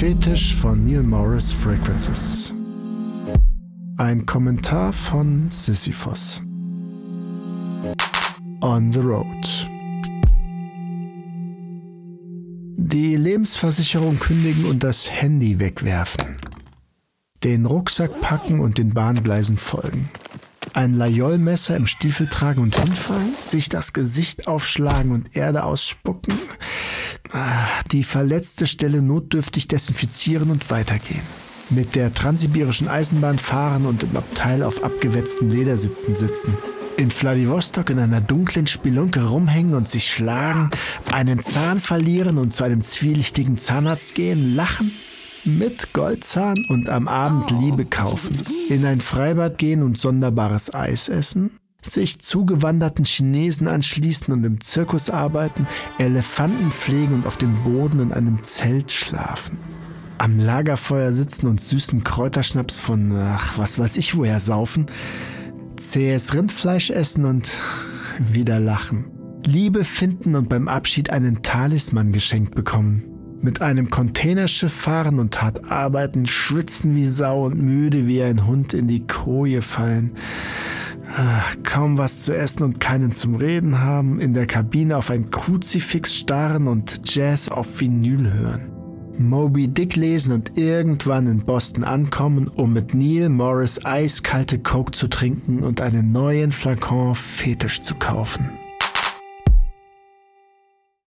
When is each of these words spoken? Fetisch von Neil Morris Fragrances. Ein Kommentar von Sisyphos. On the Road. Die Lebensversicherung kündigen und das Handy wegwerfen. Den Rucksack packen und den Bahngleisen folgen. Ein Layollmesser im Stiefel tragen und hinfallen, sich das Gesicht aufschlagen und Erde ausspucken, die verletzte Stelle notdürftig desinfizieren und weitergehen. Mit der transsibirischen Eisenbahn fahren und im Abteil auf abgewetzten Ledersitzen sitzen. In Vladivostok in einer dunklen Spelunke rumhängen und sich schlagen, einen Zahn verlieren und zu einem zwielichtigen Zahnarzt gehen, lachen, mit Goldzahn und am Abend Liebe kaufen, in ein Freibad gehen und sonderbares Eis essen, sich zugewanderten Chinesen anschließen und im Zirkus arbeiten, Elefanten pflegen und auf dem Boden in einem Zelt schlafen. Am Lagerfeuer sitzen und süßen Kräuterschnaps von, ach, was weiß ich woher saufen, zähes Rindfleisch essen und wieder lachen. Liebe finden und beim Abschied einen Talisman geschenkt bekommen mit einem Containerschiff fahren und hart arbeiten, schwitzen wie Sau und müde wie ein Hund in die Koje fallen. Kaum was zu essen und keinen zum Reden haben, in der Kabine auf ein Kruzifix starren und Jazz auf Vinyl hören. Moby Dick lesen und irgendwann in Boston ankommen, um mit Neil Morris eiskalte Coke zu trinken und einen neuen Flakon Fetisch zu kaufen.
Fetisch 0.00 0.54
von 0.54 0.86
Neil 0.86 1.02
Morris 1.02 1.52
Fragrances. 1.52 2.54
Ein 3.98 4.24
Kommentar 4.24 4.94
von 4.94 5.50
Sisyphos. 5.50 6.40
On 8.62 8.90
the 8.90 9.00
Road. 9.00 9.68
Die 12.78 13.14
Lebensversicherung 13.14 14.18
kündigen 14.18 14.64
und 14.64 14.84
das 14.84 15.10
Handy 15.10 15.60
wegwerfen. 15.60 16.38
Den 17.44 17.66
Rucksack 17.66 18.22
packen 18.22 18.60
und 18.60 18.78
den 18.78 18.94
Bahngleisen 18.94 19.58
folgen. 19.58 20.08
Ein 20.72 20.94
Layollmesser 20.94 21.76
im 21.76 21.86
Stiefel 21.86 22.26
tragen 22.26 22.62
und 22.62 22.74
hinfallen, 22.74 23.34
sich 23.42 23.68
das 23.68 23.92
Gesicht 23.92 24.48
aufschlagen 24.48 25.12
und 25.12 25.36
Erde 25.36 25.64
ausspucken, 25.64 26.32
die 27.92 28.04
verletzte 28.04 28.66
Stelle 28.66 29.02
notdürftig 29.02 29.68
desinfizieren 29.68 30.50
und 30.50 30.70
weitergehen. 30.70 31.22
Mit 31.70 31.94
der 31.94 32.12
transsibirischen 32.12 32.88
Eisenbahn 32.88 33.38
fahren 33.38 33.86
und 33.86 34.02
im 34.02 34.16
Abteil 34.16 34.62
auf 34.62 34.82
abgewetzten 34.82 35.50
Ledersitzen 35.50 36.14
sitzen. 36.14 36.56
In 36.96 37.10
Vladivostok 37.10 37.90
in 37.90 37.98
einer 37.98 38.20
dunklen 38.20 38.66
Spelunke 38.66 39.24
rumhängen 39.24 39.74
und 39.74 39.88
sich 39.88 40.12
schlagen, 40.12 40.70
einen 41.12 41.42
Zahn 41.42 41.80
verlieren 41.80 42.38
und 42.38 42.52
zu 42.52 42.64
einem 42.64 42.82
zwielichtigen 42.82 43.56
Zahnarzt 43.56 44.14
gehen, 44.16 44.54
lachen, 44.56 44.90
mit 45.44 45.92
Goldzahn 45.92 46.56
und 46.68 46.90
am 46.90 47.08
Abend 47.08 47.50
Liebe 47.50 47.86
kaufen, 47.86 48.38
in 48.68 48.84
ein 48.84 49.00
Freibad 49.00 49.56
gehen 49.56 49.82
und 49.82 49.96
sonderbares 49.96 50.74
Eis 50.74 51.08
essen, 51.08 51.50
sich 51.82 52.20
zugewanderten 52.20 53.04
Chinesen 53.04 53.68
anschließen 53.68 54.32
und 54.32 54.44
im 54.44 54.60
Zirkus 54.60 55.10
arbeiten, 55.10 55.66
Elefanten 55.98 56.70
pflegen 56.70 57.14
und 57.14 57.26
auf 57.26 57.36
dem 57.36 57.62
Boden 57.62 58.00
in 58.00 58.12
einem 58.12 58.42
Zelt 58.42 58.90
schlafen. 58.90 59.58
Am 60.18 60.38
Lagerfeuer 60.38 61.12
sitzen 61.12 61.46
und 61.46 61.60
süßen 61.60 62.04
Kräuterschnaps 62.04 62.78
von, 62.78 63.12
ach, 63.12 63.56
was 63.56 63.78
weiß 63.78 63.96
ich 63.96 64.16
woher 64.16 64.40
saufen, 64.40 64.86
zähes 65.76 66.34
Rindfleisch 66.34 66.90
essen 66.90 67.24
und 67.24 67.56
wieder 68.18 68.60
lachen. 68.60 69.06
Liebe 69.44 69.84
finden 69.84 70.34
und 70.34 70.50
beim 70.50 70.68
Abschied 70.68 71.10
einen 71.10 71.42
Talisman 71.42 72.12
geschenkt 72.12 72.54
bekommen 72.54 73.10
mit 73.42 73.62
einem 73.62 73.90
Containerschiff 73.90 74.72
fahren 74.72 75.18
und 75.18 75.40
hart 75.40 75.70
arbeiten, 75.70 76.26
schwitzen 76.26 76.94
wie 76.94 77.06
Sau 77.06 77.46
und 77.46 77.60
müde 77.60 78.06
wie 78.06 78.22
ein 78.22 78.46
Hund 78.46 78.74
in 78.74 78.86
die 78.86 79.06
Koje 79.06 79.62
fallen. 79.62 80.12
Kaum 81.64 81.98
was 81.98 82.22
zu 82.22 82.36
essen 82.36 82.62
und 82.62 82.80
keinen 82.80 83.12
zum 83.12 83.34
Reden 83.34 83.80
haben, 83.80 84.20
in 84.20 84.32
der 84.32 84.46
Kabine 84.46 84.96
auf 84.96 85.10
ein 85.10 85.30
Kruzifix 85.30 86.14
starren 86.14 86.68
und 86.68 87.00
Jazz 87.14 87.48
auf 87.48 87.80
Vinyl 87.80 88.32
hören. 88.32 88.70
Moby 89.18 89.68
Dick 89.68 89.96
lesen 89.96 90.32
und 90.32 90.56
irgendwann 90.56 91.26
in 91.26 91.40
Boston 91.40 91.84
ankommen, 91.84 92.48
um 92.48 92.72
mit 92.72 92.94
Neil 92.94 93.28
Morris 93.28 93.84
eiskalte 93.84 94.58
Coke 94.58 94.92
zu 94.92 95.08
trinken 95.08 95.62
und 95.62 95.80
einen 95.80 96.10
neuen 96.10 96.52
Flakon 96.52 97.14
Fetisch 97.14 97.82
zu 97.82 97.96
kaufen. 97.96 98.50